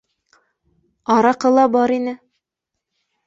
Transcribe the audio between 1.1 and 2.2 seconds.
—Араҡы ла бар ине